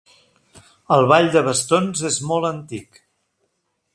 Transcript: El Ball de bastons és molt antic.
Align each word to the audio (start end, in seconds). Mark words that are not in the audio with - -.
El 0.95 1.05
Ball 1.11 1.29
de 1.35 1.43
bastons 1.49 2.03
és 2.11 2.19
molt 2.31 2.49
antic. 2.51 3.01